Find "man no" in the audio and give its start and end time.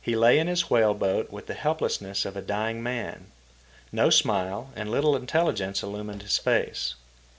2.81-4.09